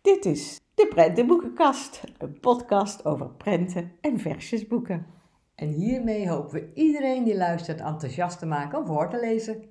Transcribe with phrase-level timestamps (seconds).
[0.00, 5.06] Dit is de Prentenboekenkast, een podcast over prenten en versjesboeken.
[5.54, 9.62] En hiermee hopen we iedereen die luistert enthousiast te maken om voor te lezen.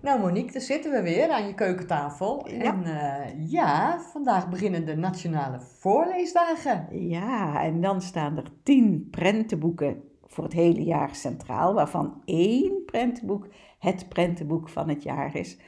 [0.00, 2.48] Nou Monique, daar zitten we weer aan je keukentafel.
[2.48, 2.62] Ja.
[2.62, 7.08] En eh, ja, vandaag beginnen de Nationale Voorleesdagen.
[7.08, 13.46] Ja, en dan staan er tien prentenboeken voor het hele jaar centraal, waarvan één prentenboek
[13.78, 15.58] het prentenboek van het jaar is.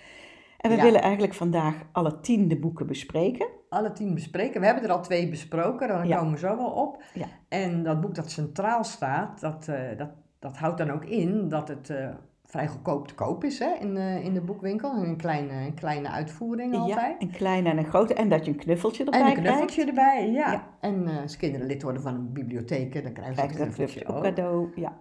[0.58, 0.82] En we Ja.
[0.82, 3.46] willen eigenlijk vandaag alle tien de boeken bespreken.
[3.68, 4.60] Alle tien bespreken.
[4.60, 6.18] We hebben er al twee besproken, daar Ja.
[6.18, 7.02] komen we zo wel op.
[7.14, 7.26] Ja.
[7.48, 11.68] En dat boek dat centraal staat, dat, eh, dat, dat houdt dan ook in dat
[11.68, 12.08] het eh,
[12.54, 14.92] vrij goedkoop te koop is hè, in, de, in de boekwinkel.
[14.96, 16.96] Een kleine, een kleine uitvoering altijd.
[16.96, 18.14] Ja, een kleine en een grote.
[18.14, 19.48] En dat je een knuffeltje erbij En een krijgt.
[19.48, 20.52] knuffeltje erbij, ja.
[20.52, 20.68] Ja.
[20.80, 24.06] En eh, als kinderen lid worden van een bibliotheek, dan krijgen ze Krijg een knuffeltje
[24.06, 24.22] ook.
[24.22, 24.68] cadeau.
[24.74, 24.96] Ja.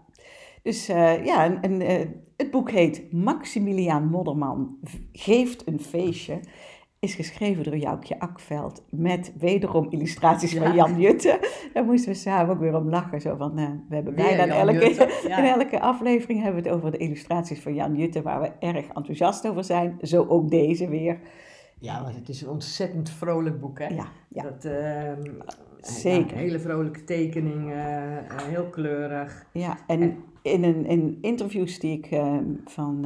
[0.64, 2.08] Dus eh, ja, en, en, eh,
[2.38, 4.78] het boek heet Maximiliaan Modderman
[5.12, 6.40] geeft een feestje.
[7.04, 10.74] Is geschreven door Joukje Akveld met wederom illustraties van Ja.
[10.76, 11.40] Jan Jutte.
[11.74, 13.22] Daar moesten we samen ook weer om lachen.
[13.22, 15.38] Zo van, eh, we hebben Weer bijna in elke, ja.
[15.38, 18.88] in elke aflevering hebben we het over de illustraties van Jan Jutte, waar we erg
[18.88, 19.98] enthousiast over zijn.
[20.02, 21.20] Zo ook deze weer.
[21.80, 23.88] Ja, want het is een ontzettend vrolijk boek, hè?
[23.88, 24.44] Ja, ja.
[24.44, 25.22] Dat, ehm,
[25.80, 26.38] Zeker.
[26.38, 27.78] hele vrolijke tekeningen,
[28.30, 29.46] eh, heel kleurig.
[29.52, 33.06] Ja, en in, een, in interviews die ik eh, van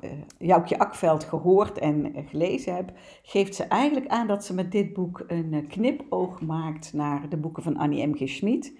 [0.00, 4.92] eh, Joukje Akveld gehoord en gelezen heb, geeft ze eigenlijk aan dat ze met dit
[4.92, 8.14] boek een eh, knipoog maakt naar de boeken van Annie M.
[8.14, 8.28] G.
[8.28, 8.72] Schmid.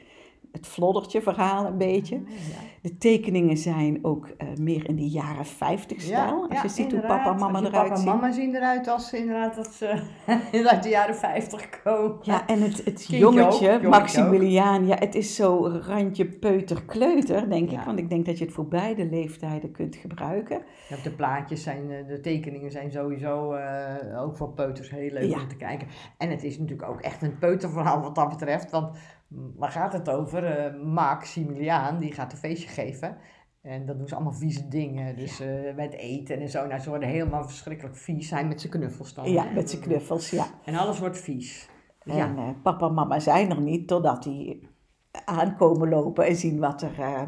[0.52, 2.14] Het floddertje verhaal een beetje.
[2.14, 2.68] Ja.
[2.82, 6.46] De tekeningen zijn ook eh, meer in de jaren 50 stijl.
[6.48, 8.06] Als je ziet hoe papa en mama eruit papa en zien.
[8.06, 10.02] mama zien eruit als ze inderdaad dat ze
[10.72, 12.18] uit de jaren 50 komen.
[12.22, 17.80] Ja, en het, het jongetje, ook, Maximiliaan, ja, het is zo randje peuter-kleuter, denk ik.
[17.80, 20.62] Want ik denk dat je het voor beide leeftijden kunt gebruiken.
[20.88, 25.34] Ja, de plaatjes zijn, eh, de tekeningen zijn sowieso eh, ook voor peuters heel leuk
[25.34, 25.88] om te kijken.
[26.18, 28.70] En het is natuurlijk ook echt een peuterverhaal wat dat betreft.
[28.70, 30.44] Want waar gaat het over?
[30.44, 33.16] Eh Maximiliaan, die gaat een feestje geven.
[33.62, 35.16] En dat doen ze allemaal vieze dingen.
[35.16, 36.66] Dus eh, met eten en zo.
[36.66, 38.30] Nou, ze worden helemaal verschrikkelijk vies.
[38.30, 39.30] Hij met zijn knuffels dan.
[39.30, 40.46] Ja, met zijn knuffels, ja.
[40.64, 41.68] En alles wordt vies.
[42.04, 42.26] Ja.
[42.26, 44.68] En eh, papa en mama zijn er niet totdat die
[45.24, 47.26] aankomen lopen en zien wat er,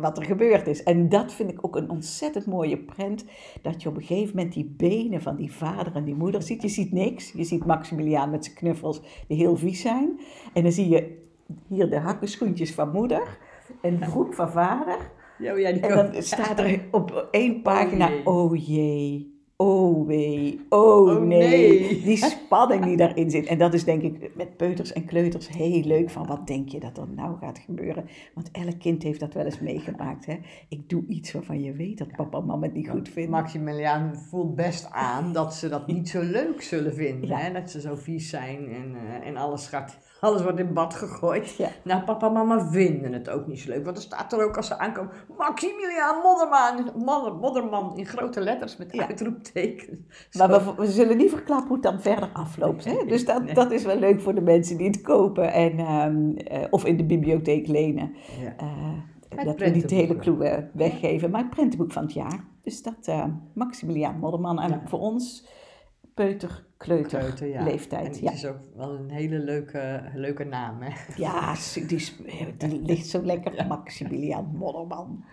[0.00, 0.82] wat er gebeurd is.
[0.82, 3.24] En dat vind ik ook een ontzettend mooie prent.
[3.62, 6.62] Dat je op een gegeven moment die benen van die vader en die moeder ziet.
[6.62, 7.32] Je ziet niks.
[7.32, 10.20] Je ziet Maximiliaan met zijn knuffels die heel vies zijn.
[10.52, 11.27] En dan zie je
[11.68, 13.38] hier de hakkenschoentjes van moeder.
[13.82, 14.98] En de broek van vader.
[15.38, 18.26] Ja, ja, die En dan staat er op één pagina, jee.
[18.26, 21.48] oh jee, oh wee, oh, Oh nee.
[21.48, 22.02] nee.
[22.02, 23.46] Die spanning die daarin zit.
[23.46, 26.80] En dat is denk ik met peuters en kleuters heel leuk van, wat denk je
[26.80, 28.08] dat er nou gaat gebeuren?
[28.34, 30.26] Want elk kind heeft dat wel eens meegemaakt.
[30.26, 30.38] Hè?
[30.68, 33.30] Ik doe iets waarvan je weet dat papa en mama het niet goed vinden.
[33.30, 37.28] Maximiliaan voelt best aan dat ze dat niet zo leuk zullen vinden.
[37.28, 37.38] Ja.
[37.38, 37.52] Hè?
[37.52, 41.56] Dat ze zo vies zijn en, eh, en alles, gaat, alles wordt in bad gegooid.
[41.56, 41.68] Ja.
[41.84, 43.84] Nou, papa en mama vinden het ook niet zo leuk.
[43.84, 45.12] Want er staat er ook als ze aankomen...
[45.38, 49.06] Maximiliaan Modderman, Modder, Modderman in grote letters met Ja.
[49.08, 49.98] uitroeptekens.
[50.38, 52.84] Maar we, we zullen niet verklappen hoe het dan verder afloopt.
[52.84, 53.04] Hè?
[53.06, 53.54] Dus dat, Nee.
[53.54, 56.96] dat is wel leuk voor de mensen die het kopen en, ehm, eh, of in
[56.96, 58.14] de bibliotheek lenen.
[58.40, 58.54] Ja.
[58.56, 62.44] Eh, dat we niet de hele clue eh, weggeven, maar het prentenboek van het jaar.
[62.62, 63.12] Dus dat
[63.54, 64.60] Maximiliaan Modderman.
[64.60, 64.82] En Ja.
[64.84, 65.46] voor ons
[66.26, 67.58] peuter, kleuter, Kleuter, ja.
[67.58, 68.06] En leeftijd.
[68.06, 70.90] het Ja, is ook wel een hele leuke, leuke naam, hè?
[71.16, 72.16] ja die, is-
[72.58, 73.66] die ligt zo lekker.
[73.66, 75.24] Maximiliaan Modderman.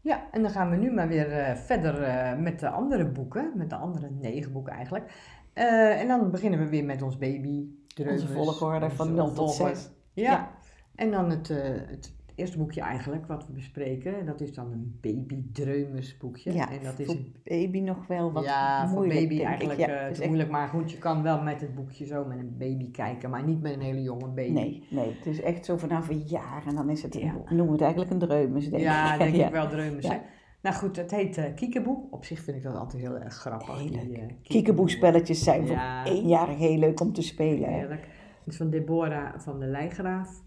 [0.00, 3.52] Ja, en dan gaan we nu maar weer eh, verder eh, met de andere boeken,
[3.56, 5.12] met de andere negen boeken eigenlijk.
[5.52, 7.66] Eh, en dan beginnen we weer met ons baby.
[7.86, 8.20] Dreumes.
[8.22, 9.74] Onze volgorde van Onze 0 tot volgorde.
[9.74, 9.90] 6.
[10.12, 10.30] Ja.
[10.30, 10.50] Ja.
[10.94, 14.26] en dan het, eh, het eerste boekje eigenlijk wat we bespreken.
[14.26, 16.52] Dat is dan een baby Dreumes boekje.
[16.52, 19.80] Ja, en dat is voor een- baby nog wel wat ja, voor baby denk eigenlijk
[19.80, 20.50] eh, te echt- moeilijk.
[20.50, 23.60] Maar goed, je kan wel met het boekje zo met een baby kijken, maar niet
[23.62, 24.50] met een hele jonge baby.
[24.50, 27.32] Nee, nee, het is echt zo vanaf een jaar en dan is het, Ja.
[27.48, 29.18] noemen we het eigenlijk een dreumes, denk Ja, ik.
[29.18, 29.46] denk Ja.
[29.46, 30.08] ik wel Dreumes.
[30.08, 30.16] Hè.
[30.62, 31.98] Nou goed, het heet Kiekeboe.
[32.10, 33.78] Op zich vind ik dat altijd heel erg grappig.
[33.82, 36.04] Die, eh, Kiekeboespelletjes zijn voor Ja.
[36.06, 37.68] eenjarig heel leuk om te spelen.
[37.68, 38.00] Heerlijk.
[38.44, 40.42] Het is van Deborah van de Leijgraaf.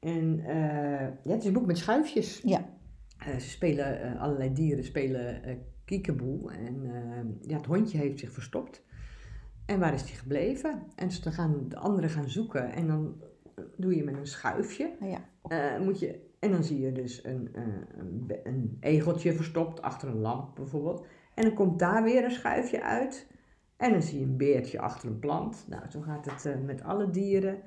[0.00, 2.40] En eh, ja, het is een boek met schuifjes.
[2.44, 2.76] Ja,
[3.18, 5.42] Eh, ze spelen, eh, allerlei dieren spelen
[5.84, 6.52] kiekeboe.
[6.52, 6.82] En
[7.40, 8.84] ja, het hondje heeft zich verstopt.
[9.66, 10.82] En waar is die gebleven?
[10.94, 12.72] En ze gaan, de anderen gaan zoeken.
[12.72, 13.22] En dan
[13.76, 14.96] doe je met een schuifje.
[15.00, 15.78] ja.
[15.78, 20.54] moet je, en dan zie je dus een, een, een egeltje verstopt achter een lamp
[20.54, 21.06] bijvoorbeeld.
[21.34, 23.26] En dan komt daar weer een schuifje uit.
[23.76, 25.64] En dan zie je een beertje achter een plant.
[25.68, 27.62] Nou, zo gaat het met alle dieren.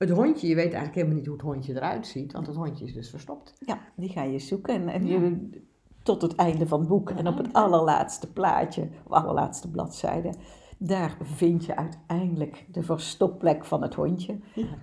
[0.00, 2.84] Het hondje, je weet eigenlijk helemaal niet hoe het hondje eruit ziet, want het hondje
[2.84, 3.54] is dus verstopt.
[3.66, 5.18] Ja, die ga je zoeken en, en Ja.
[5.20, 5.60] je,
[6.02, 7.10] tot het einde van het boek.
[7.10, 10.32] En op het allerlaatste plaatje, of allerlaatste bladzijde,
[10.82, 14.38] daar vind je uiteindelijk de verstopplek van het hondje.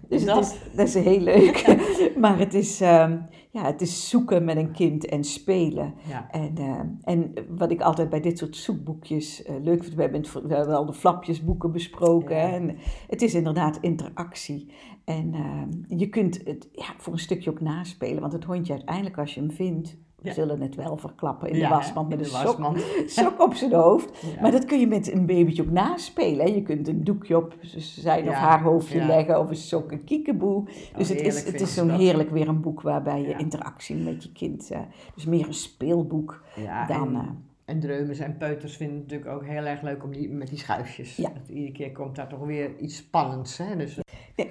[0.08, 1.78] Dus dat- is, dat is heel leuk.
[2.20, 3.18] maar het is, ehm,
[3.52, 5.94] ja, het is zoeken met een kind en spelen.
[6.08, 6.30] Ja.
[6.32, 10.22] En, eh, en wat ik altijd bij dit soort zoekboekjes eh, leuk vind, we hebben,
[10.22, 12.36] het, we hebben al de flapjesboeken besproken.
[12.36, 12.52] Ja.
[12.52, 12.78] En
[13.08, 14.72] het is inderdaad interactie.
[15.06, 19.18] En eh, je kunt het ja, voor een stukje ook naspelen, want het hondje uiteindelijk
[19.18, 20.34] als je hem vindt, we Ja.
[20.34, 22.78] zullen het wel verklappen in de wasmand met de een sok,
[23.24, 24.22] sok op zijn hoofd.
[24.22, 24.42] Ja.
[24.42, 26.46] Maar dat kun je met een babytje ook naspelen.
[26.46, 26.52] Hè.
[26.52, 30.64] Je kunt een doekje op zijn of haar hoofdje leggen of een sok, een kiekeboe.
[30.98, 34.32] Dus het is, het is zo'n heerlijk weer een boek waarbij je interactie met je
[34.32, 34.80] kind, eh,
[35.16, 37.08] dus meer een speelboek Ja, dan...
[37.08, 37.30] en, eh,
[37.66, 40.58] en dreumes en peuters vinden het natuurlijk ook heel erg leuk om die, met die
[40.58, 41.16] schuifjes.
[41.16, 43.58] Dat iedere keer komt daar toch weer iets spannends.
[43.58, 43.76] Hè?
[43.76, 44.00] Dus,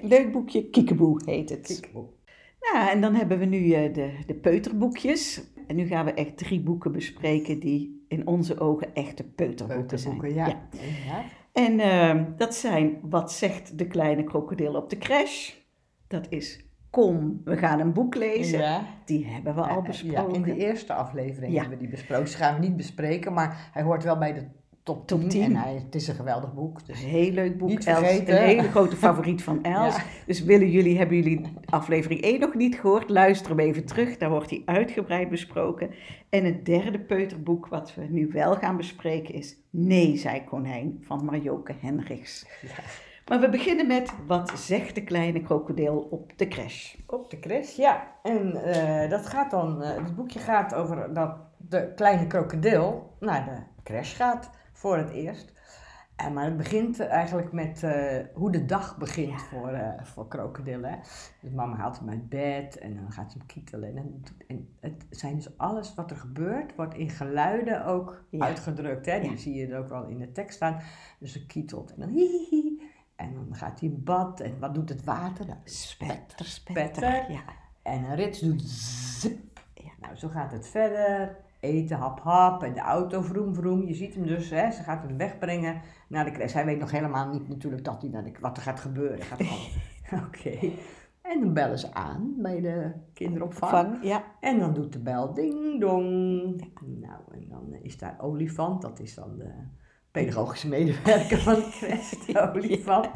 [0.01, 1.89] leuk boekje, Kiekeboe heet het.
[1.93, 2.07] oh,
[2.73, 5.43] Nou, en dan hebben we nu eh, de, de peuterboekjes.
[5.67, 10.33] En nu gaan we echt drie boeken bespreken die in onze ogen echte peuterboeken zijn.
[10.33, 10.61] ja.
[10.71, 11.25] inderdaad.
[11.53, 15.53] En ehm, dat zijn Wat zegt de kleine krokodil op de crash?
[16.07, 18.59] Dat is Kom, we gaan een boek lezen.
[18.59, 18.81] Ja.
[19.05, 20.33] Die hebben we al Ja, besproken.
[20.35, 21.59] in de eerste aflevering Ja.
[21.59, 22.27] hebben we die besproken.
[22.27, 24.43] Ze gaan hem niet bespreken, maar hij hoort wel bij de
[24.87, 25.19] top 10.
[25.19, 25.43] Top 10.
[25.43, 26.85] En hij, het is een geweldig boek.
[26.85, 27.69] Dus Een heel leuk boek.
[27.69, 29.95] Niet Els, een hele grote favoriet van Els.
[29.95, 30.03] Ja.
[30.25, 33.09] Dus willen jullie, hebben jullie aflevering 1 nog niet gehoord?
[33.09, 35.89] Luister hem even terug, daar wordt hij uitgebreid besproken.
[36.29, 41.25] En het derde peuterboek wat we nu wel gaan bespreken is Nee, zei konijn van
[41.25, 42.45] Marjoke Henrichs.
[43.27, 46.95] Maar we beginnen met Wat zegt de kleine krokodil op de crash?
[47.05, 48.07] Op de crash, ja.
[48.23, 53.45] En eh, dat gaat dan, eh, het boekje gaat over dat de kleine krokodil naar
[53.45, 55.53] de crash gaat voor het eerst.
[56.15, 60.99] En, maar het begint eigenlijk met eh, hoe de dag begint voor, eh voor krokodillen.
[61.41, 63.97] Dus mama haalt hem uit bed en dan gaat ze hem kietelen.
[63.97, 68.45] En, en het zijn dus alles wat er gebeurt, wordt in geluiden ook Ja.
[68.45, 69.05] uitgedrukt.
[69.05, 69.19] Hè?
[69.19, 69.37] Die Ja.
[69.37, 70.79] zie je er ook wel in de tekst staan.
[71.19, 72.81] Dus ze kietelt en dan hihihi.
[73.15, 74.39] En dan gaat hij in bad.
[74.39, 75.45] En wat doet het water?
[75.45, 76.85] Nou, Spetter, spetter.
[77.03, 77.31] spetter.
[77.31, 77.43] Ja.
[77.81, 79.59] En een rits doet zip.
[79.73, 79.91] Ja.
[79.99, 81.35] Nou, zo gaat het verder.
[81.59, 82.63] Eten, hap, hap.
[82.63, 83.83] En de auto, vroom, vroom.
[83.83, 86.53] Je ziet hem dus, hè, ze gaat hem wegbrengen naar de crash.
[86.53, 89.21] Hij weet nog helemaal niet natuurlijk dat hij naar de, wat er gaat gebeuren.
[89.21, 89.41] Gaat
[90.27, 90.71] oké.
[91.21, 93.71] En dan bellen ze aan bij de kinderopvang.
[93.71, 94.23] Vang, ja.
[94.39, 96.05] En dan doet de bel ding dong.
[96.85, 98.81] Nou, en dan is daar olifant.
[98.81, 99.51] Dat is dan de
[100.25, 101.55] pedagogische medewerker van
[102.27, 103.09] de olifant.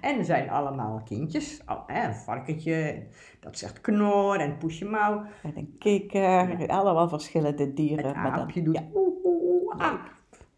[0.00, 1.62] En er zijn allemaal kindjes.
[1.66, 3.02] Al- hè, Een varkentje,
[3.40, 5.22] dat zegt knor en poesje mouw.
[5.42, 8.06] Met een kikker, allemaal verschillende dieren.
[8.06, 8.82] Het maar dan- aapje doet ja.
[8.94, 9.42] oeh, oeh,
[9.74, 9.92] oeh.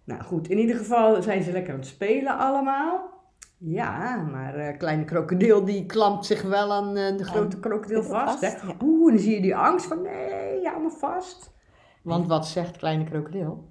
[0.05, 3.09] Nou goed, in ieder geval zijn ze lekker aan het spelen allemaal.
[3.59, 8.41] Ja, maar eh kleine krokodil die klampt zich wel aan eh, de grote krokodil vast.
[8.41, 8.49] hè.
[8.51, 8.83] vast.
[8.83, 11.53] Oeh, en dan zie je die angst van nee, hou me vast.
[12.03, 13.69] Want wat zegt kleine krokodil?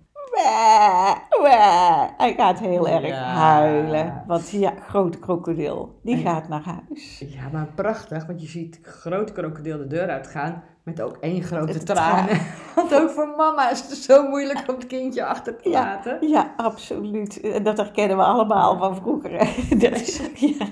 [2.18, 3.24] Hij gaat heel erg Ja.
[3.24, 4.24] huilen.
[4.28, 7.20] Want ja, grote krokodil, die En- gaat naar huis.
[7.28, 11.84] Ja, maar prachtig, want je ziet grote krokodil de deur uitgaan met ook één grote
[11.84, 12.28] traan.
[12.76, 15.80] Want ook voor mama is het zo moeilijk om het kindje achter te Ja.
[15.84, 16.28] laten.
[16.30, 17.40] Ja, absoluut.
[17.42, 19.32] En Dat herkennen we allemaal van vroeger.
[19.78, 20.20] Dus,
[20.58, 20.66] ja,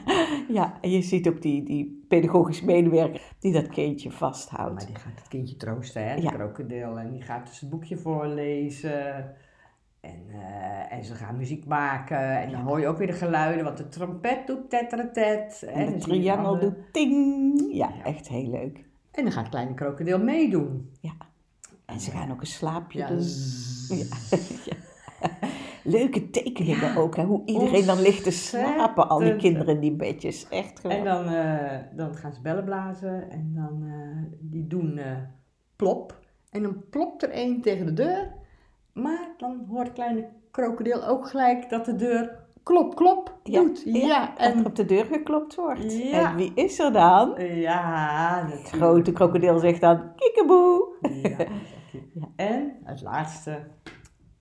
[0.47, 4.73] ja, en je ziet ook die, die pedagogisch medewerker die dat kindje vasthoudt.
[4.73, 6.31] Maar die gaat het kindje troosten, hè, de Ja.
[6.31, 6.97] krokodil.
[6.99, 9.35] En die gaat dus het boekje voorlezen.
[10.07, 12.41] En, eh, en ze gaan muziek maken.
[12.41, 13.63] En dan hoor je ook weer de geluiden.
[13.63, 15.63] Want de trompet doet tetteretet.
[15.73, 17.53] En de zie je triangel doet ting.
[17.71, 18.03] Ja, Ja.
[18.03, 18.85] echt heel leuk.
[19.11, 20.91] En dan gaat kleine krokodil meedoen.
[21.01, 21.11] Ja.
[21.85, 23.23] En ze gaan ook een slaapje Ja, doen.
[24.65, 24.75] Ja.
[25.83, 27.23] Leuke tekeningen ook, hè?
[27.23, 30.47] hoe iedereen dan ligt te slapen, al die kinderen in die bedjes.
[30.49, 31.23] Echt En geweldig.
[31.25, 33.29] dan, eh, dan gaan ze bellen blazen.
[33.29, 34.99] En dan eh, die doen
[35.75, 36.19] plop.
[36.49, 38.33] En dan plopt er één tegen de deur.
[39.01, 43.81] Maar dan hoort kleine krokodil ook gelijk dat de deur klop, klop doet.
[43.85, 45.97] Ja, en op de deur geklopt wordt.
[46.03, 46.29] Ja.
[46.29, 47.33] En wie is er dan?
[47.45, 48.67] Ja, De natuurlijk.
[48.67, 50.95] grote krokodil zegt dan, kiekeboe.
[51.21, 51.45] Ja.
[52.35, 53.59] En het laatste,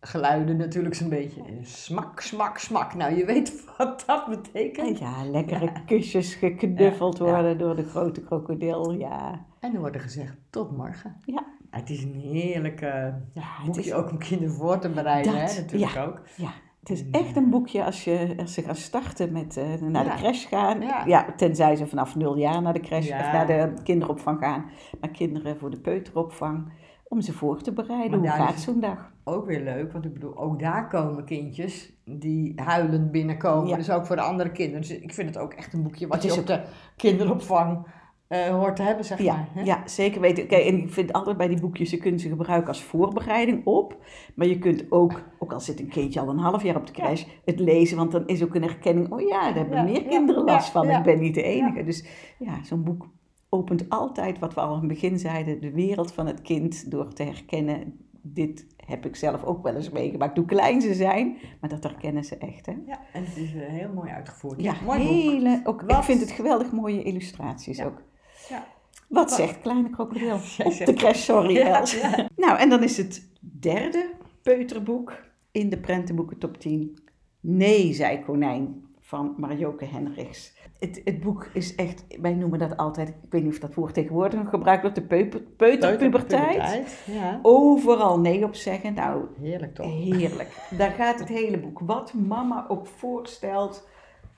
[0.01, 1.43] geluiden natuurlijk zo'n beetje.
[1.63, 2.95] Smak, smak, smak.
[2.95, 4.99] Nou, je weet wat dat betekent.
[4.99, 8.91] Ja, lekkere kusjes geknuffeld worden door de grote krokodil.
[8.93, 11.17] Ja, En dan wordt er gezegd, tot morgen.
[11.25, 11.45] ja.
[11.77, 15.55] Het is een heerlijke ja, het boekje is- ook om kinderen voor te bereiden, Dat,
[15.55, 16.05] hè, natuurlijk ja.
[16.05, 16.21] ook.
[16.37, 16.51] ja.
[16.81, 20.15] Het is echt een boekje als, je, als ze gaan starten met eh, naar Ja.
[20.15, 20.81] de crash gaan.
[20.81, 21.05] Ja.
[21.07, 21.27] Ja.
[21.37, 24.65] tenzij ze vanaf nul jaar naar de crash of naar de kinderopvang gaan.
[25.01, 26.73] Maar kinderen voor de peuteropvang,
[27.09, 28.21] om ze voor te bereiden.
[28.21, 29.13] Maar Hoe gaat zo'n dag?
[29.25, 33.77] ook weer leuk, want ik bedoel, ook daar komen kindjes die huilend binnenkomen.
[33.79, 34.81] Dus ook voor de andere kinderen.
[34.81, 36.63] Dus ik vind het ook echt een boekje wat je op de
[36.97, 37.87] kinderopvang
[38.29, 39.49] eh, hoort te hebben, zeg Ja, maar.
[39.53, 39.63] hè?
[39.63, 40.47] ja, zeker weten.
[40.47, 43.97] Kijk, en ik vind altijd bij die boekjes, je kunt ze gebruiken als voorbereiding op.
[44.35, 46.93] Maar je kunt ook, ook al zit een kindje al een half jaar op de
[46.93, 47.97] crash, het lezen.
[47.97, 50.91] Want dan is ook een herkenning, oh ja, daar hebben Ja, meer kinderen last van.
[50.91, 51.85] Ik ben niet de enige.
[51.85, 52.05] Dus
[52.39, 53.09] ja, zo'n boek
[53.49, 56.91] opent altijd, wat we al in het begin zeiden, de wereld van het kind.
[56.91, 60.37] Door te herkennen, dit heb ik zelf ook wel eens meegemaakt.
[60.37, 62.67] Hoe klein ze zijn, maar dat herkennen ze echt.
[62.67, 62.73] Hè?
[62.87, 64.63] Ja, en het is eh, heel mooi uitgevoerd.
[64.63, 65.09] Ja, mooi boek.
[65.09, 68.03] hele, ook, ik vind het geweldig mooie illustraties ook.
[68.49, 68.67] Ja.
[69.09, 70.35] Wat zegt Kleine Krokodil?
[70.65, 72.01] Op de crash, sorry Ja, Els.
[72.01, 72.29] ja.
[72.37, 74.11] Nou, en dan is het derde
[74.43, 75.13] peuterboek
[75.53, 76.99] in de prentenboeken top 10.
[77.41, 80.55] Nee, zei Konijn van Marjoke Henrichs.
[80.79, 83.95] Het, het boek is echt, wij noemen dat altijd, ik weet niet of dat woord
[83.95, 85.43] tegenwoordig nog gebruikt wordt, de.
[85.57, 88.95] Peuterpuberteit, Ja, Overal nee op zeggen.
[88.95, 89.87] Nou, heerlijk toch?
[89.87, 90.67] Heerlijk.
[90.71, 91.81] Daar gaat het hele boek.
[91.81, 93.89] Wat mama ook voorstelt,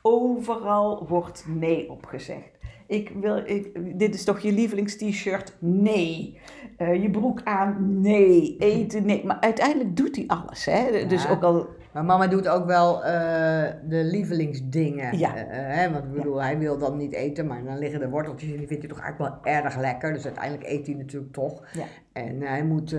[0.02, 2.57] overal wordt nee op gezegd.
[2.88, 5.56] Ik wil, ik, dit is toch je lievelings-t-shirt?
[5.58, 6.40] Nee.
[6.76, 8.00] Eh, je broek aan?
[8.00, 8.56] Nee.
[8.58, 9.06] Eten?
[9.06, 9.24] Nee.
[9.24, 10.64] Maar uiteindelijk doet hij alles.
[10.64, 11.06] Hè?
[11.06, 15.18] Dus ook al Maar mama doet ook wel eh, de lievelingsdingen.
[15.18, 15.36] Ja.
[15.36, 15.90] Eh, hè?
[15.92, 18.66] Want ik bedoel, hij wil dan niet eten, maar dan liggen er worteltjes en die
[18.66, 20.12] vindt hij toch eigenlijk wel erg lekker.
[20.12, 21.62] Dus uiteindelijk eet hij natuurlijk toch.
[21.72, 21.84] Ja.
[22.12, 22.96] En hij moet,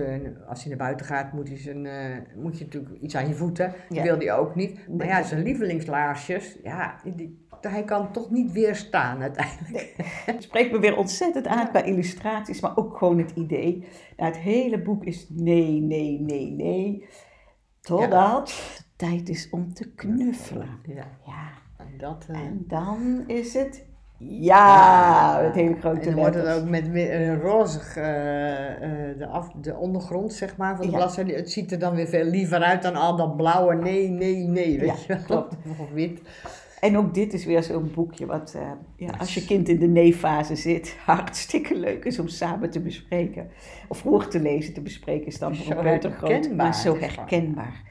[0.48, 1.86] als hij naar buiten gaat, moet, hij zijn,
[2.36, 3.72] moet je natuurlijk iets aan je voeten.
[3.88, 4.88] Dat wil hij ook niet.
[4.96, 9.94] Maar ja, zijn lievelingslaarsjes, ja, die- hij kan toch niet weerstaan uiteindelijk.
[10.26, 13.84] Het spreekt me weer ontzettend aan qua illustraties, maar ook gewoon het idee.
[14.16, 17.06] Nou, het hele boek is nee, nee, nee, nee.
[17.80, 20.68] Totdat het tijd is om te knuffelen.
[20.86, 20.94] Ja,
[21.26, 21.48] Ja.
[21.76, 22.26] en dat...
[22.30, 23.88] eh, En dan is het
[24.18, 29.26] ja, met hele grote En dan wordt het ook met een rozig, eh, eh, de,
[29.26, 30.96] af, de ondergrond zeg maar van de Ja.
[30.96, 31.32] bladzijde.
[31.34, 34.78] Het ziet er dan weer veel liever uit dan al dat blauwe nee, nee, nee.
[34.78, 35.22] Weet Ja, je wel?
[35.24, 35.54] klopt.
[35.80, 36.20] Of wit.
[36.80, 39.86] En ook dit is weer zo'n boekje wat, eh, ja, als je kind in de
[39.86, 43.50] nee-fase zit, hartstikke leuk is om samen te bespreken.
[43.88, 47.82] Of voor te lezen te bespreken is dan voor een peuter groot, maar zo herkenbaar.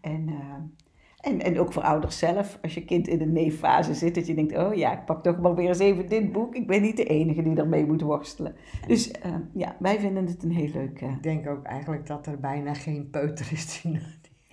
[0.00, 4.14] En, eh, en, en ook voor ouders zelf, als je kind in de nee-fase zit,
[4.14, 6.54] dat je denkt, oh ja, ik pak toch maar weer eens even dit boek.
[6.54, 8.54] Ik ben niet de enige die ermee moet worstelen.
[8.86, 11.00] Dus eh, ja, wij vinden het een heel leuk...
[11.00, 14.00] Ik denk ook eigenlijk dat er bijna geen peuter is die,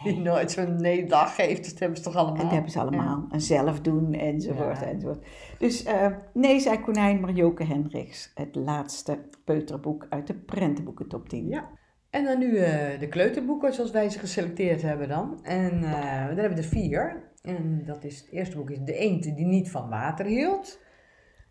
[0.06, 1.70] die nooit zo'n nee-dag geeft.
[1.70, 2.36] Dat hebben ze toch allemaal.
[2.36, 3.28] En dat hebben ze allemaal.
[3.32, 4.86] En zelf doen, enzovoort, Ja.
[4.86, 5.26] enzovoort.
[5.58, 8.32] Dus eh, nee, zei Konijn Marjoke Hendricks.
[8.36, 11.48] Het laatste peuterboek uit de prentenboeken top 10.
[11.48, 11.70] Ja.
[12.10, 15.40] En dan nu eh, de kleuterboeken zoals wij ze geselecteerd hebben dan.
[15.44, 17.24] En daar hebben we er vier.
[17.42, 20.80] En dat is, het eerste boek is De Eend die niet van water hield.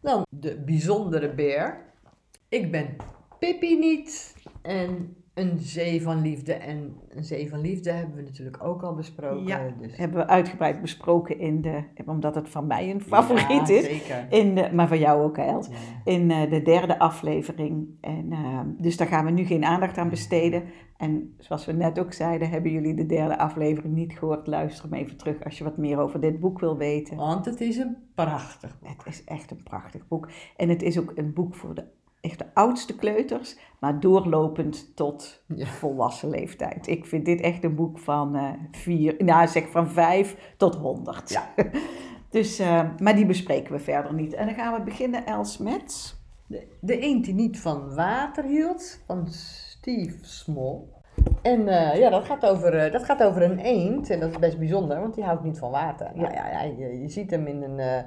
[0.00, 1.84] Dan De Bijzondere Beer.
[2.49, 2.96] Ik ben
[3.38, 4.34] Pippi niet.
[4.62, 6.52] En Een Zee van Liefde.
[6.52, 9.46] En Een Zee van Liefde hebben we natuurlijk ook al besproken.
[9.46, 13.74] Ja, dus, Hebben we uitgebreid besproken in de, omdat het van mij een favoriet Ja,
[13.74, 13.84] is.
[13.84, 14.26] zeker.
[14.30, 15.36] In de, maar van jou ook.
[15.36, 15.60] Ja.
[16.04, 17.88] In eh, de derde aflevering.
[18.00, 20.62] En, eh, dus daar gaan we nu geen aandacht aan besteden.
[20.96, 24.46] En zoals we net ook zeiden, hebben jullie de derde aflevering niet gehoord.
[24.46, 27.16] Luister hem even terug als je wat meer over dit boek wil weten.
[27.16, 29.04] Want het is een prachtig boek.
[29.04, 30.28] Het is echt een prachtig boek.
[30.56, 31.84] En het is ook een boek voor de,
[32.24, 35.66] echt de oudste kleuters, maar doorlopend tot Ja.
[35.66, 36.86] volwassen leeftijd.
[36.86, 41.30] Ik vind dit echt een boek van eh vier, nou zeg van vijf tot honderd.
[41.30, 41.48] Ja.
[42.30, 44.32] dus, eh, maar die bespreken we verder niet.
[44.32, 46.16] En dan gaan we beginnen, Els, met...
[46.46, 50.80] De, de eend die niet van water hield, van Steve Small.
[51.42, 54.10] En eh, ja, dat gaat, over, eh, dat gaat over een eend.
[54.10, 56.10] En dat is best bijzonder, want die houdt niet van water.
[56.14, 58.02] Nou ja, ja je, je ziet hem in een, eh,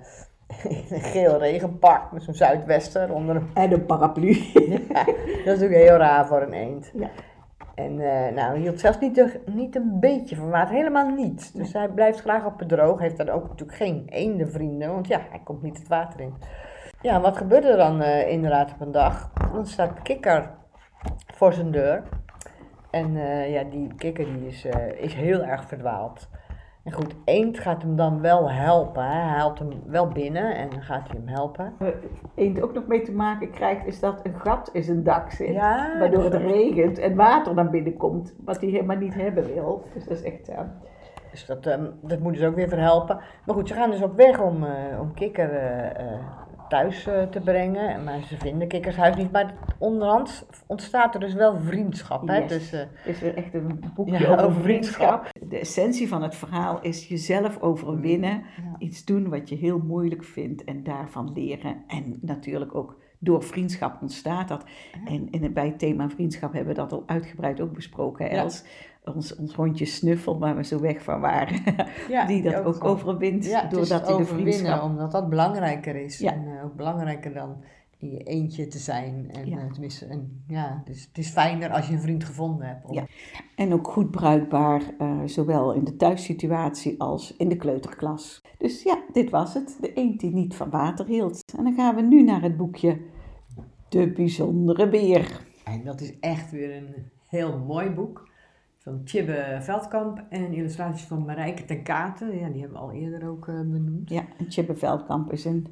[0.48, 3.50] in een geel regenpak met zo'n zuidwester onder hem.
[3.54, 4.36] En een paraplu.
[4.90, 6.92] Ja, dat is natuurlijk heel raar voor een eend.
[6.94, 7.10] Ja.
[7.76, 11.56] En eh, nou, hij hield zelfs niet, niet een beetje van water, helemaal niet.
[11.56, 13.00] Dus hij blijft graag op het droog.
[13.00, 16.34] Heeft dan ook natuurlijk geen eendenvrienden, want ja, hij komt niet het water in.
[17.02, 19.32] Ja, wat gebeurde er dan eh, inderdaad op een dag?
[19.54, 20.50] Dan staat Kikker
[21.34, 22.04] voor zijn deur.
[22.92, 24.66] En eh, ja, die Kikker die is,
[24.98, 26.30] is heel erg verdwaald.
[26.88, 29.04] En goed, Eend gaat hem dan wel helpen.
[29.04, 29.10] Hè?
[29.12, 31.74] Hij haalt hem wel binnen en dan gaat hij hem helpen.
[32.36, 35.48] Eend ook nog mee te maken krijgt, is dat een gat in zijn dak zit.
[35.54, 39.84] Ja, Waardoor het regent en water naar binnen komt, wat hij helemaal niet hebben wil.
[39.94, 40.48] Dus dat is echt...
[40.50, 40.60] eh,
[41.32, 43.20] Dus dat, ehm, dat moeten ze ook weer verhelpen.
[43.46, 46.20] Maar goed, ze gaan dus op weg om, eh, om Kikker eh, eh,
[46.70, 48.04] thuis te brengen.
[48.04, 49.32] Maar ze vinden Kikkers huis niet.
[49.32, 52.28] Maar onderhand ontstaat er dus wel vriendschap.
[52.28, 52.38] Hè?
[52.38, 52.48] Yes.
[52.50, 55.28] Dus, Het is weer echt een boekje Ja, over over vriendschap.
[55.50, 58.32] De essentie van het verhaal is jezelf overwinnen.
[58.32, 58.76] Ja.
[58.78, 61.84] Iets doen wat je heel moeilijk vindt en daarvan leren.
[61.88, 64.66] En natuurlijk ook door vriendschap ontstaat dat.
[65.06, 68.32] En bij het thema vriendschap hebben we dat al uitgebreid ook besproken, Ja.
[68.32, 68.64] Els.
[69.06, 71.64] ons, ons hondje Snuffel, waar we zo weg van waren,
[72.28, 74.84] die dat ook, overwint doordat hij de vriendschap...
[74.84, 76.22] omdat dat belangrijker is.
[76.22, 77.64] En eh, ook belangrijker dan
[78.00, 79.30] in je eentje te zijn.
[79.32, 79.58] En, Ja.
[79.58, 82.94] eh, tenminste, en, ja, dus het is fijner als je een vriend gevonden hebt.
[82.94, 83.06] Ja.
[83.56, 88.42] En ook goed bruikbaar, eh, zowel in de thuissituatie als in de kleuterklas.
[88.58, 89.78] Dus ja, dit was het.
[89.82, 91.44] De eend die niet van water hield.
[91.58, 92.98] En dan gaan we nu naar het boekje
[93.90, 95.46] De Bijzondere Beer.
[95.64, 96.94] En dat is echt weer een
[97.28, 98.26] heel mooi boek.
[98.78, 102.40] Van Tjibbe Veldkamp en illustraties van Marijke ten Katen.
[102.40, 104.10] Ja, die hebben we al eerder ook eh, benoemd.
[104.10, 105.68] Ja, Tjibbe Veldkamp is in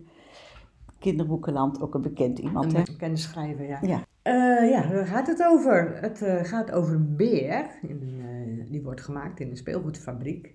[1.00, 2.74] kinderboekenland ook een bekend iemand.
[2.74, 3.80] Een bekende schrijver, ja.
[3.82, 4.04] Ja.
[4.22, 5.98] Eh, ja, daar gaat het over.
[6.02, 7.66] Het eh, gaat over een beer.
[7.82, 10.54] In eh, die wordt gemaakt in een speelgoedfabriek.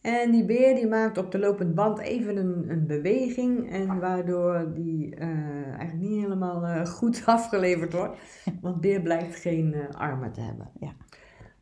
[0.00, 3.70] En die beer die maakt op de lopend band even een, een beweging.
[3.72, 8.16] En waardoor die eigenlijk niet helemaal goed afgeleverd wordt.
[8.60, 10.68] Want beer blijkt geen armen te hebben.
[10.80, 10.92] Ja.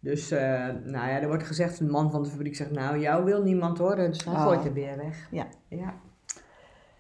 [0.01, 0.31] Dus,
[0.85, 3.79] nou ja, er wordt gezegd, een man van de fabriek zegt, nou, jou wil niemand
[3.79, 4.11] horen.
[4.11, 4.43] Dus hij Oh.
[4.43, 5.29] gooit de beer weg.
[5.31, 5.47] Ja.
[5.69, 5.95] Ja.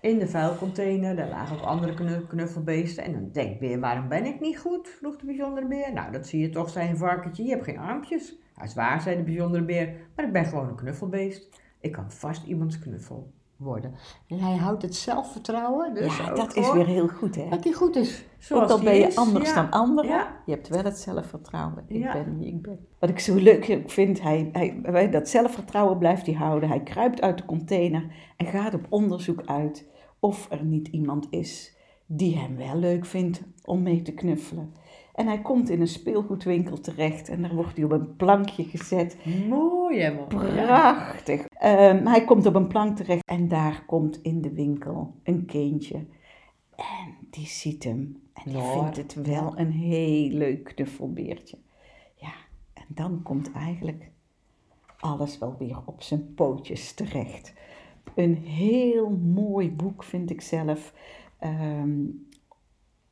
[0.02, 3.04] In de vuilcontainer, daar lagen ook andere knu- knuffelbeesten.
[3.04, 4.88] En dan denkt beer, waarom ben ik niet goed?
[4.88, 5.92] vroeg de bijzondere beer.
[5.92, 7.42] Nou, dat zie je toch, zei een varkentje.
[7.44, 8.34] Je hebt geen armpjes.
[8.56, 9.94] Dat is waar, zei de bijzondere beer.
[10.16, 11.60] Maar ik ben gewoon een knuffelbeest.
[11.80, 13.94] Ik kan vast iemands knuffel worden.
[14.28, 15.94] En hij houdt het zelfvertrouwen.
[15.94, 17.48] Dus ja, ook dat is weer heel goed, hè?
[17.48, 18.24] Dat hij goed is.
[18.52, 19.16] Ook al hij ben je is.
[19.16, 19.54] anders Ja.
[19.54, 20.36] dan anderen, Ja.
[20.46, 21.84] je hebt wel het zelfvertrouwen.
[21.86, 22.12] Ik Ja.
[22.12, 22.86] ben wie ik ben.
[22.98, 26.68] Wat ik zo leuk vind, hij, hij, hij- dat zelfvertrouwen blijft hij houden.
[26.68, 28.06] Hij kruipt uit de container
[28.36, 29.90] en gaat op onderzoek uit
[30.22, 31.76] of er niet iemand is
[32.06, 34.74] die hem wel leuk vindt om mee te knuffelen.
[35.14, 39.16] En hij komt in een speelgoedwinkel terecht en daar wordt hij op een plankje gezet.
[39.48, 40.26] Mooi, hè, man.
[40.26, 41.46] Prachtig.
[41.46, 46.06] Ehm, hij komt op een plank terecht en daar komt in de winkel een kindje.
[46.76, 51.58] En die ziet hem en die vindt het wel een heel leuk knuffelbeertje.
[52.14, 52.32] Ja,
[52.74, 54.10] en dan komt eigenlijk
[54.98, 57.52] alles wel weer op zijn pootjes terecht.
[58.14, 60.94] Een heel mooi boek vind ik zelf.
[61.38, 62.00] Ehm,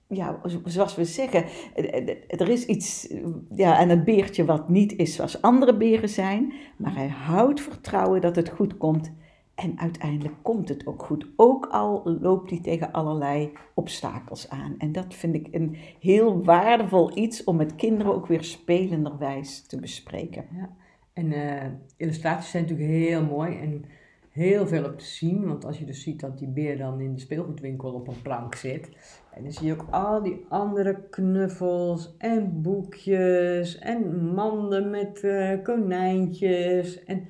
[0.06, 1.44] ja, zo- zoals we zeggen,
[1.74, 3.14] eh, eh, er is iets
[3.54, 8.20] ja, aan het beertje wat niet is zoals andere beren zijn, maar hij houdt vertrouwen
[8.20, 9.12] dat het goed komt
[9.54, 11.26] en uiteindelijk komt het ook goed.
[11.36, 14.74] Ook al loopt hij tegen allerlei obstakels aan.
[14.78, 19.80] En dat vind ik een heel waardevol iets om met kinderen ook weer spelenderwijs te
[19.80, 20.44] bespreken.
[20.56, 20.70] Ja.
[21.12, 23.84] En eh, illustraties zijn natuurlijk heel mooi en
[24.30, 25.46] heel veel op te zien.
[25.46, 28.54] Want als je dus ziet dat die beer dan in de speelgoedwinkel op een plank
[28.54, 28.88] zit.
[29.34, 35.62] En dan zie je ook al die andere knuffels en boekjes en manden met eh,
[35.62, 37.04] konijntjes.
[37.04, 37.28] En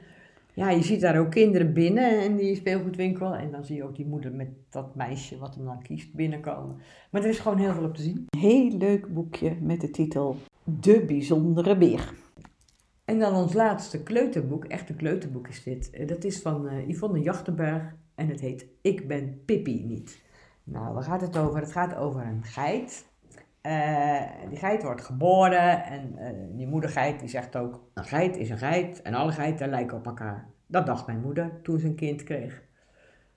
[0.54, 3.34] ja, je ziet daar ook kinderen binnen in die speelgoedwinkel.
[3.34, 6.76] En dan zie je ook die moeder met dat meisje wat hem dan kiest binnenkomen.
[7.10, 8.26] Maar er is gewoon heel veel op te zien.
[8.38, 12.12] Heel leuk boekje met de titel De Bijzondere Beer.
[13.10, 15.90] En dan ons laatste kleuterboek, echt een kleuterboek is dit.
[15.90, 20.22] Eh, Dat is van eh, Yvonne Jachtenberg en het heet Ik ben Pippi niet.
[20.64, 21.60] Nou, waar gaat het over?
[21.60, 23.06] Het gaat over een geit.
[23.60, 28.50] Eh, die geit wordt geboren en eh, die moedergeit die zegt ook, een geit is
[28.50, 30.48] een geit en alle geiten lijken op elkaar.
[30.66, 32.62] Dat dacht mijn moeder toen ze een kind kreeg.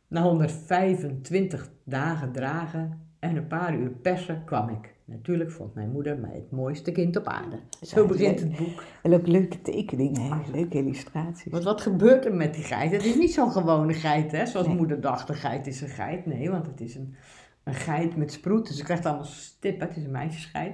[0.07, 4.93] Na 125 dagen dragen en een paar uur persen kwam ik.
[5.05, 7.59] Natuurlijk vond mijn moeder mij het mooiste kind op aarde.
[7.81, 8.83] Zo begint het boek.
[9.01, 10.51] En ook leuke tekeningen, hè?
[10.51, 11.51] leuke illustraties.
[11.51, 12.91] Want wat gebeurt er met die geit?
[12.91, 14.45] Het is niet zo'n gewone geit, hè?
[14.45, 14.75] Zoals Nee.
[14.75, 16.25] moeder dacht, een geit is een geit.
[16.25, 17.15] Nee, want het is een,
[17.63, 18.73] een geit met sproeten.
[18.75, 19.87] Ze krijgt allemaal stippen.
[19.87, 20.73] Het is een meisjesgeit.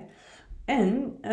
[0.65, 1.31] En, eh,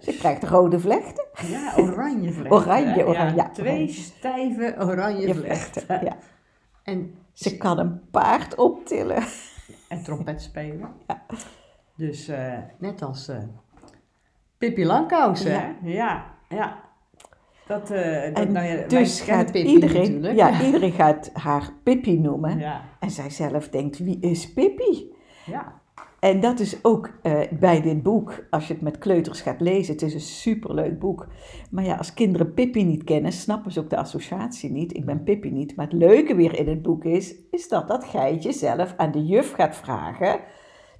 [0.00, 1.24] Ze krijgt rode vlechten.
[1.48, 2.52] ja, oranje vlechten.
[2.56, 3.88] Oranje, oranje, ja, twee oranje.
[3.92, 5.82] stijve oranje Je vlechten.
[5.82, 6.16] vlechten, ja.
[6.84, 9.22] En, Ze kan een paard optillen.
[9.90, 10.92] En trompet spelen.
[11.96, 13.38] Dus eh, net als eh
[14.58, 15.52] Pippi Langkous, hè?
[15.52, 15.74] Ja.
[15.82, 16.88] Ja, ja.
[17.66, 20.34] Dat, eh dat, En nou ja, dus gaat Pippi iedereen, natuurlijk.
[20.34, 22.58] ja, iedereen gaat haar Pippi noemen.
[22.58, 22.82] ja.
[23.00, 25.12] En zij zelf denkt, wie is Pippi?
[25.46, 25.79] ja.
[26.20, 29.92] En dat is ook eh, bij dit boek, als je het met kleuters gaat lezen,
[29.92, 31.26] het is een superleuk boek.
[31.70, 34.96] Maar ja, als kinderen Pippi niet kennen, snappen ze ook de associatie niet.
[34.96, 35.76] Ik ben Pippi niet.
[35.76, 39.26] Maar het leuke weer in het boek is, is dat dat geitje zelf aan de
[39.26, 40.40] juf gaat vragen,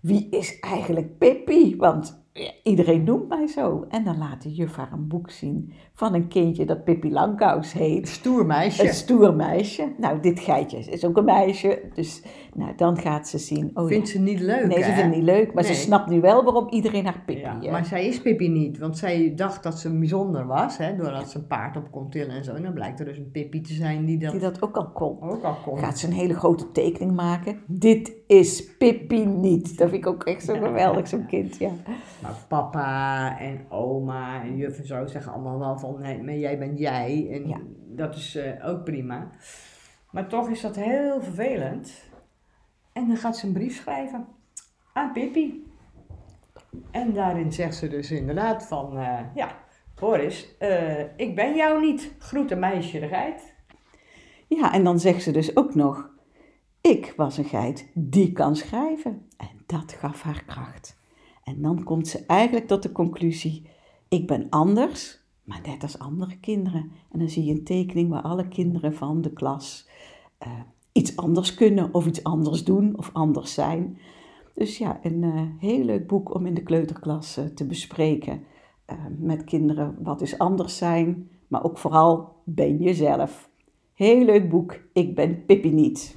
[0.00, 1.76] wie is eigenlijk Pippi?
[1.76, 2.22] Want
[2.62, 3.87] iedereen noemt mij zo.
[3.88, 7.72] En dan laat de juf haar een boek zien van een kindje dat Pippi Langkous
[7.72, 8.08] heet.
[8.08, 8.82] Stoer meisje.
[8.86, 9.92] Een stoer meisje.
[9.96, 11.82] Nou, dit geitje is ook een meisje.
[11.94, 12.22] Dus
[12.54, 13.70] nou, dan gaat ze zien.
[13.74, 14.12] Oh, Vindt ja.
[14.12, 15.74] ze niet leuk, Nee, ze vindt het niet leuk, maar Nee.
[15.74, 18.98] ze snapt nu wel waarom iedereen haar Pippi Ja, maar zij is Pippi niet, want
[18.98, 22.44] zij dacht dat ze bijzonder was, hè, doordat ze een paard op kon tillen en
[22.44, 22.54] zo.
[22.54, 24.90] En dan blijkt er dus een Pippi te zijn die dat, die dat ook al
[24.90, 25.16] kon.
[25.20, 25.78] ook al kon.
[25.78, 27.58] Gaat ze een hele grote tekening maken.
[27.66, 29.78] Dit is Pippi niet.
[29.78, 31.70] Dat vind ik ook echt zo geweldig, zo'n kind, ja.
[32.22, 36.59] Maar papa en oma en juf en zo zeggen allemaal wel van nee, maar jij
[36.59, 37.29] bent jij.
[37.31, 37.61] En Ja.
[37.87, 39.31] dat is eh, ook prima.
[40.11, 41.92] Maar toch is dat heel vervelend.
[42.92, 44.26] En dan gaat ze een brief schrijven
[44.92, 45.66] aan Pippi.
[46.90, 49.59] En daarin zegt ze dus inderdaad van, eh, ja,
[49.94, 52.14] Boris, eh, ik ben jou niet.
[52.18, 53.55] Groet een meisje de geit.
[54.48, 56.11] Ja, en dan zegt ze dus ook nog,
[56.81, 59.26] ik was een geit die kan schrijven.
[59.37, 60.98] En dat gaf haar kracht.
[61.44, 63.68] En dan komt ze eigenlijk tot de conclusie,
[64.09, 65.19] ik ben anders,
[65.50, 66.90] maar net als andere kinderen.
[67.12, 69.88] En dan zie je een tekening waar alle kinderen van de klas
[70.38, 70.50] eh,
[70.92, 73.98] iets anders kunnen of iets anders doen of anders zijn.
[74.54, 78.42] Dus ja, een eh, heel leuk boek om in de kleuterklas eh, te bespreken
[79.18, 83.50] met kinderen wat is anders zijn, maar ook vooral ben jezelf.
[83.94, 86.16] Heel leuk boek, ik ben Pippi niet.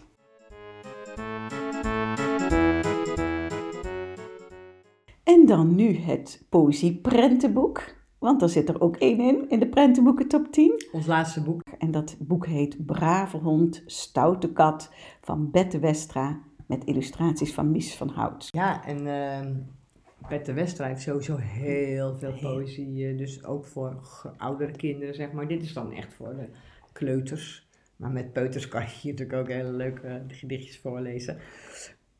[5.23, 10.27] En dan nu het poëzie-prentenboek, want daar zit er ook één in, in de prentenboeken
[10.27, 10.85] top 10.
[10.91, 11.61] Ons laatste boek.
[11.77, 17.95] En dat boek heet Brave hond, stoute kat van Bette Westra met illustraties van Mies
[17.95, 18.47] van Hout.
[18.51, 19.53] Ja, en ehm
[20.29, 23.07] Bette Westra heeft sowieso heel veel poëzie.
[23.07, 24.01] eh, Dus ook voor
[24.37, 25.47] oudere kinderen, zeg maar.
[25.47, 26.47] Dit is dan echt voor de
[26.91, 27.67] kleuters.
[27.95, 31.37] Maar met peuters kan je hier natuurlijk ook hele leuke eh, gedichtjes voorlezen.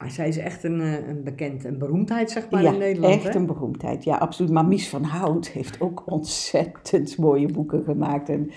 [0.04, 3.14] Maar zij is echt een, eh, een bekend, een beroemdheid, zeg maar, ja, in Nederland.
[3.14, 3.40] echt hè?
[3.40, 4.04] een beroemdheid.
[4.04, 4.52] Ja, absoluut.
[4.52, 8.52] Maar Mies van Hout heeft ook ontzettend mooie boeken gemaakt en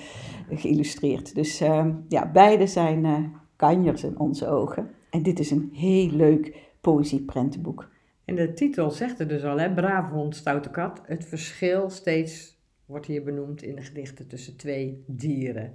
[0.51, 1.35] geïllustreerd.
[1.35, 3.19] Dus ehm, ja, beide zijn eh,
[3.57, 4.91] kanjers in onze ogen.
[5.11, 7.89] En dit is een heel leuk poëzie-prentenboek.
[8.25, 9.75] En de titel zegt er dus al, hè?
[9.75, 11.03] Brave hond, stoute kat.
[11.05, 15.73] Het verschil steeds wordt hier benoemd in de gedichten tussen twee dieren.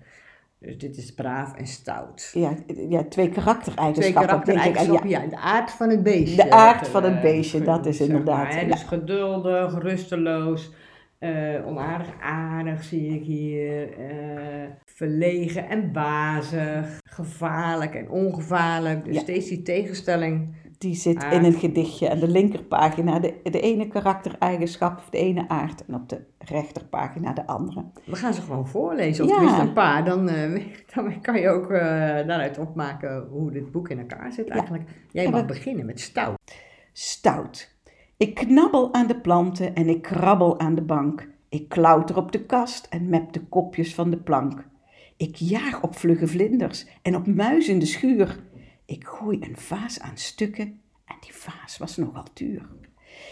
[0.66, 2.32] Dus dit is braaf en stout.
[2.34, 2.54] Ja,
[2.90, 4.02] ja twee Twee karaktereigenschappen.
[4.02, 4.16] denk ik.
[4.16, 6.44] En karaktereigenschappen, ja, ja, de aard van het beestje.
[6.44, 8.62] De aard van het eh, beestje, dat is inderdaad, maar, hè.
[8.62, 8.68] ja.
[8.68, 10.72] Dus geduldig, rusteloos,
[11.20, 19.06] eh, onaardig aardig zie ik hier, eh, verlegen en bazig, gevaarlijk en ongevaarlijk.
[19.06, 19.22] Dus Ja.
[19.22, 20.56] steeds die tegenstelling.
[20.82, 21.34] Die zit Aard.
[21.34, 25.96] in een gedichtje aan de linkerpagina de, de ene karaktereigenschap of de ene aard en
[25.96, 27.84] op de rechterpagina de andere.
[28.06, 29.36] We gaan ze gewoon voorlezen, of Ja.
[29.36, 30.06] tenminste een paar.
[30.06, 30.64] Dan, eh,
[30.96, 31.80] dan kan je ook eh,
[32.28, 34.84] daaruit opmaken hoe dit boek in elkaar zit eigenlijk.
[35.12, 36.38] Jij En mag we- beginnen met stout.
[36.94, 37.76] Stout.
[38.18, 41.28] Ik knabbel aan de planten en ik krabbel aan de bank.
[41.50, 44.66] Ik klauter op de kast en mep de kopjes van de plank.
[45.18, 48.40] Ik jaag op vlugge vlinders en op muizen in de schuur.
[48.92, 52.70] Ik gooi een vaas aan stukken en die vaas was nogal duur.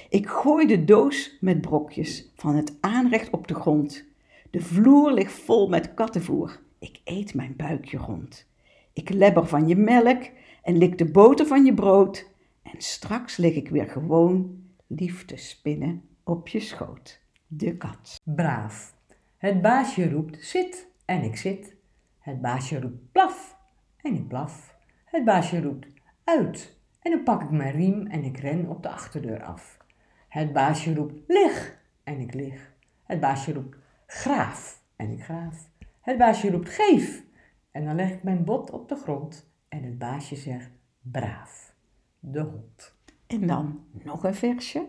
[0.09, 4.05] Ik gooi de doos met brokjes van het aanrecht op de grond.
[4.49, 6.59] De vloer ligt vol met kattenvoer.
[6.79, 8.47] Ik eet mijn buikje rond.
[8.93, 10.29] Ik lebber van je melk
[10.63, 12.27] en lik de boter van je brood.
[12.61, 17.21] En straks lig ik weer gewoon lief te spinnen op je schoot.
[17.47, 18.21] De kat.
[18.23, 18.95] Braaf.
[19.37, 21.75] Het baasje roept zit en ik zit.
[22.19, 23.57] Het baasje roept blaf
[24.01, 24.77] en ik blaf.
[25.11, 25.87] Het baasje roept
[26.23, 29.77] uit en dan pak ik mijn riem en ik ren op de achterdeur af.
[30.27, 32.73] Het baasje roept lig en ik lig.
[33.03, 35.69] Het baasje roept graaf en ik graaf.
[36.01, 37.23] Het baasje roept geef
[37.71, 40.69] en dan leg ik mijn bot op de grond en het baasje zegt
[41.01, 41.73] braaf.
[42.19, 42.95] De hond.
[43.27, 44.87] En dan nog een versje.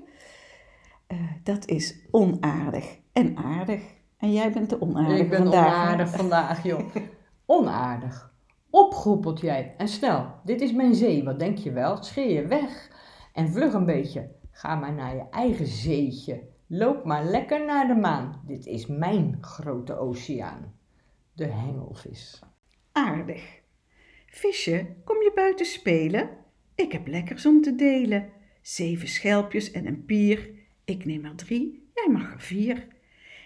[1.07, 3.83] Eh, dat is onaardig en aardig.
[4.17, 5.67] En jij bent de onaardige Ik ben vandaag.
[5.67, 6.95] onaardig vandaag, joh.
[7.47, 8.30] Onaardig.
[8.71, 9.75] Opgeroepeld jij.
[9.77, 12.03] En snel, dit is mijn zee, wat denk je wel?
[12.03, 12.91] Scheer je weg.
[13.33, 14.31] En vlug een beetje.
[14.51, 16.49] Ga maar naar je eigen zeetje.
[16.67, 18.43] Loop maar lekker naar de maan.
[18.47, 20.75] Dit is mijn grote oceaan.
[21.33, 22.43] De hengelvis.
[22.93, 23.61] Aardig.
[24.27, 26.31] Visje, kom je buiten spelen?
[26.75, 28.29] Ik heb lekkers om te delen.
[28.63, 30.51] Zeven schelpjes en een pier.
[30.85, 32.87] Ik neem er drie, jij mag er vier.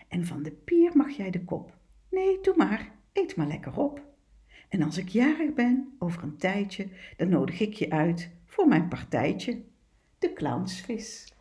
[0.08, 1.76] En van de pier mag jij de kop.
[2.10, 4.02] Nee, doe maar, eet maar lekker op.
[4.74, 8.88] En als ik jarig ben, over een tijdje, dan nodig ik je uit voor mijn
[8.88, 9.62] partijtje.
[10.18, 11.32] De clownsvis.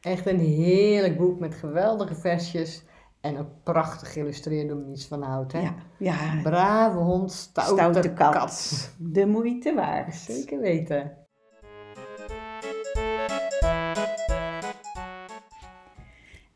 [0.00, 2.84] Echt een heerlijk boek met geweldige versjes.
[3.20, 5.52] En ook prachtig geïllustreerd door Mies van Hout.
[5.52, 5.60] Hè?
[5.60, 8.32] Ja, ja Brave hond, stoute, stoute kat.
[8.32, 8.94] kat.
[8.98, 10.14] De moeite waard.
[10.14, 11.16] Zeker weten.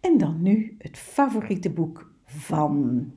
[0.01, 3.13] En dan nu het favoriete boek van.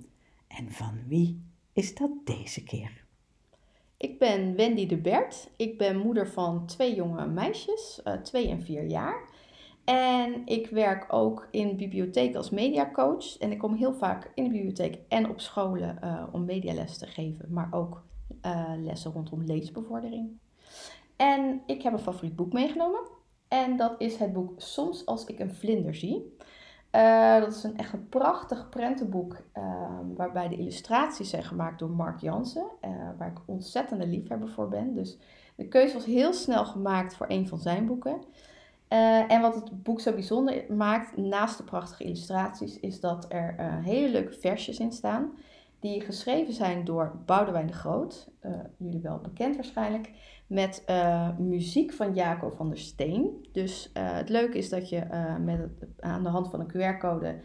[0.47, 3.04] En van wie is dat deze keer?
[3.97, 5.49] Ik ben Wendy de Bert.
[5.57, 9.29] Ik ben moeder van twee jonge meisjes, eh, twee en vier jaar.
[9.85, 13.37] En ik werk ook in bibliotheek als mediacoach.
[13.37, 17.07] En ik kom heel vaak in de bibliotheek en op scholen eh, om mediales te
[17.07, 18.03] geven, maar ook
[18.41, 20.29] eh, lessen rondom leesbevordering.
[21.15, 23.01] En ik heb een favoriet boek meegenomen.
[23.47, 26.35] En dat is het boek Soms als ik een vlinder zie.
[26.95, 29.63] Uh, dat is een echt een prachtig prentenboek uh,
[30.15, 34.93] waarbij de illustraties zijn gemaakt door Mark Jansen, uh, waar ik ontzettende liefhebber voor ben.
[34.93, 35.17] Dus
[35.55, 38.23] de keuze was heel snel gemaakt voor een van zijn boeken.
[39.27, 44.09] en wat het boek zo bijzonder maakt, naast de prachtige illustraties, is dat er hele
[44.09, 45.31] leuke versjes in staan
[45.79, 48.27] die geschreven zijn door Boudewijn de Groot,
[48.77, 50.11] jullie wel bekend waarschijnlijk,
[50.47, 53.47] met uh, muziek van Jaco van der Steen.
[53.51, 55.03] Dus uh, het leuke is dat je
[55.41, 57.35] met het, aan de hand van een QR-code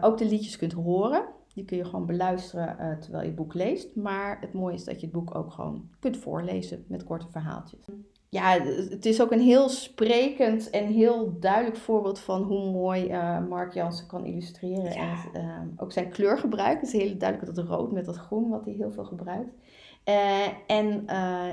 [0.00, 1.24] ook de liedjes kunt horen.
[1.54, 3.96] Die kun je gewoon beluisteren terwijl je het boek leest.
[3.96, 7.86] Maar het mooie is dat je het boek ook gewoon kunt voorlezen met korte verhaaltjes
[8.34, 13.08] ja, het is ook een heel sprekend en heel duidelijk voorbeeld van hoe mooi
[13.48, 14.92] Mark Jansen kan illustreren.
[14.94, 18.74] En uh, ook zijn kleurgebruik is heel duidelijk dat rood met dat groen, wat hij
[18.74, 19.54] heel veel gebruikt.
[20.08, 21.06] Uh, en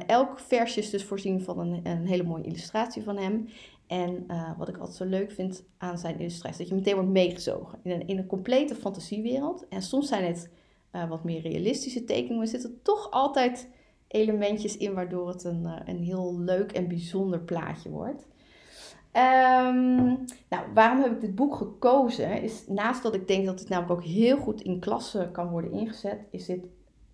[0.08, 3.48] elk versje is dus voorzien van een, een hele mooie illustratie van hem.
[3.88, 4.26] En
[4.58, 7.92] wat ik altijd zo leuk vind aan zijn illustraties, dat je meteen wordt meegezogen in
[7.92, 9.68] een, in een complete fantasiewereld.
[9.68, 10.50] En soms zijn het
[10.92, 13.68] wat meer realistische tekeningen, maar zitten toch altijd
[14.12, 18.28] elementjes in waardoor het een, eh, een heel leuk en bijzonder plaatje wordt.
[19.14, 22.42] Um, nou, waarom heb ik dit boek gekozen?
[22.42, 25.72] Is naast dat ik denk dat het namelijk ook heel goed in klassen kan worden
[25.72, 26.66] ingezet, is dit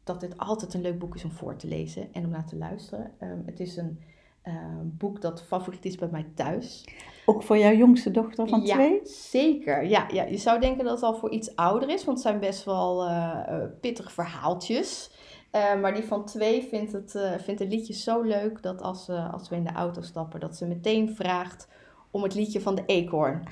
[0.07, 2.57] dat dit altijd een leuk boek is om voor te lezen en om naar te
[2.57, 3.11] luisteren.
[3.21, 3.99] Um, het is een
[4.43, 6.87] uh, boek dat favoriet is bij mij thuis.
[7.25, 8.99] Ook voor jouw jongste dochter van ja, twee?
[9.03, 10.23] Zeker, ja, ja.
[10.23, 13.07] Je zou denken dat het al voor iets ouder is, want het zijn best wel
[13.07, 15.11] uh, pittige verhaaltjes.
[15.51, 19.09] Uh, maar die van twee vindt, het, uh, vindt de liedjes zo leuk dat als,
[19.09, 21.67] als we in de auto stappen, dat ze meteen vraagt
[22.11, 23.47] om het liedje van de eekhoorn.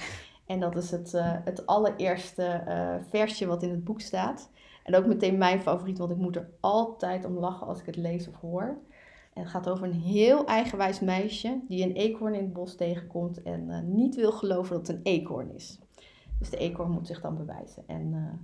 [0.45, 1.11] En dat is het,
[1.43, 2.63] het allereerste
[3.09, 4.49] versje wat in het boek staat.
[4.85, 7.95] En ook meteen mijn favoriet, want ik moet er altijd om lachen als ik het
[7.95, 8.77] lees of hoor.
[9.33, 13.41] En het gaat over een heel eigenwijs meisje die een eekhoorn in het bos tegenkomt
[13.43, 15.79] en niet wil geloven dat het een eekhoorn is.
[16.39, 17.83] Dus de eekhoorn moet zich dan bewijzen.
[17.87, 18.39] En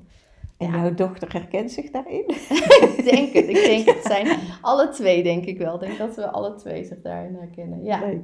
[0.61, 2.23] en jouw dochter herkent zich daarin?
[2.97, 4.03] ik denk het, ik denk het.
[4.03, 5.73] zijn alle twee, denk ik wel.
[5.73, 7.83] Ik denk dat we alle twee zich daarin herkennen.
[7.83, 8.07] Ja.
[8.07, 8.19] Ja,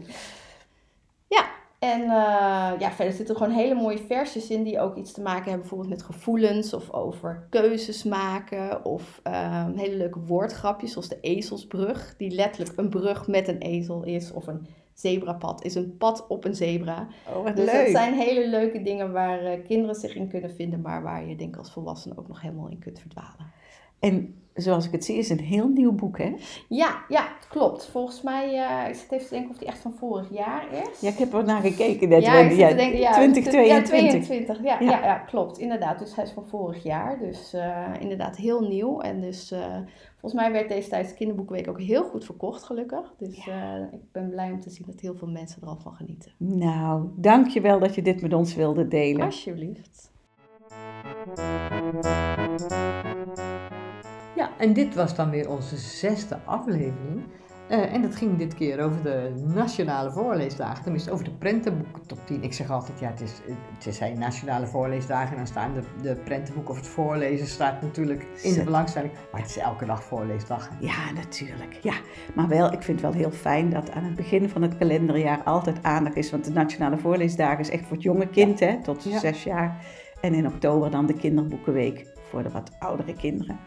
[1.79, 5.21] en uh, ja, verder zitten er gewoon hele mooie versjes in die ook iets te
[5.21, 8.85] maken hebben bijvoorbeeld met gevoelens of over keuzes maken.
[8.85, 14.03] Of uh, hele leuke woordgrapjes zoals de ezelsbrug, die letterlijk een brug met een ezel
[14.03, 14.31] is.
[14.31, 17.07] Of een zebrapad is een pad op een zebra.
[17.35, 17.83] Oh, dus leuk.
[17.83, 21.35] dat zijn hele leuke dingen waar uh, kinderen zich in kunnen vinden, maar waar je
[21.35, 23.51] denk ik als volwassene ook nog helemaal in kunt verdwalen.
[23.99, 26.35] En zoals ik het zie, is een heel nieuw boek, hè?
[26.67, 27.85] Ja, ja, klopt.
[27.85, 30.99] Volgens mij, uh, ik zit even te denken of die echt van vorig jaar is.
[30.99, 32.23] Ja, ik heb er naar gekeken net.
[32.23, 33.67] Ja, ik zit ja, te denken, ja, 2022.
[33.67, 34.63] Ja, 22.
[34.63, 35.05] Ja, ja.
[35.05, 35.57] Ja, klopt.
[35.57, 35.99] Inderdaad.
[35.99, 37.19] Dus hij is van vorig jaar.
[37.19, 39.01] Dus uh, inderdaad heel nieuw.
[39.01, 39.75] En dus uh,
[40.11, 43.13] volgens mij werd deze tijdens de kinderboekenweek ook heel goed verkocht, gelukkig.
[43.17, 43.37] Dus
[43.91, 46.31] ik ben blij om te zien dat heel veel mensen er al van genieten.
[46.37, 49.25] Nou, dankjewel dat je dit met ons wilde delen.
[49.25, 50.11] Alsjeblieft.
[54.37, 57.23] Ja, en dit was dan weer onze zesde aflevering.
[57.69, 62.19] Uh, en dat ging dit keer over de nationale voorleesdagen, tenminste over de prentenboeken top
[62.25, 62.43] 10.
[62.43, 63.31] Ik zeg altijd, ja, het, is,
[63.83, 68.25] het zijn nationale voorleesdagen en dan staan de, de prentenboeken of het voorlezen staat natuurlijk
[68.41, 69.11] in de belangstelling.
[69.31, 70.69] Maar het is elke dag voorleesdag.
[70.79, 71.79] Ja, natuurlijk.
[71.81, 71.93] Ja,
[72.35, 75.43] maar wel, ik vind het wel heel fijn dat aan het begin van het kalenderjaar
[75.43, 76.31] altijd aandacht is.
[76.31, 79.19] Want de nationale voorleesdagen is echt voor het jonge kind, hè, tot ja.
[79.19, 79.85] zes jaar.
[80.21, 83.59] En in oktober dan de kinderboekenweek voor de wat oudere kinderen.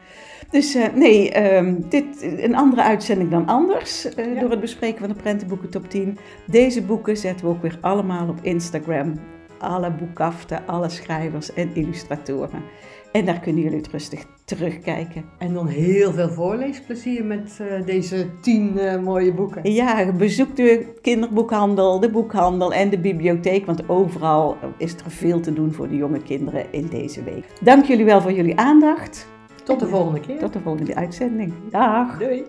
[0.50, 4.40] Dus uh, nee, um, dit, een andere uitzending dan anders uh, ja.
[4.40, 6.18] door het bespreken van de prentenboeken top 10.
[6.46, 9.14] Deze boeken zetten we ook weer allemaal op Instagram.
[9.58, 12.62] Alle boekkaften, alle schrijvers en illustratoren.
[13.12, 14.24] En daar kunnen jullie het rustig
[14.56, 15.24] terugkijken.
[15.38, 19.72] En dan heel veel voorleesplezier met uh, deze tien uh, mooie boeken.
[19.72, 23.66] Ja, bezoek de kinderboekhandel, de boekhandel en de bibliotheek.
[23.66, 27.44] Want overal is er veel te doen voor de jonge kinderen in deze week.
[27.60, 29.26] Dank jullie wel voor jullie aandacht.
[29.64, 30.38] Tot de volgende keer.
[30.38, 31.52] Tot de volgende uitzending.
[31.70, 32.18] Dag.
[32.18, 32.44] Doei.